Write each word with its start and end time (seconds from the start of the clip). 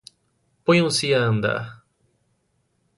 Ponham-se 0.65 1.13
a 1.19 1.21
andar 1.29 1.63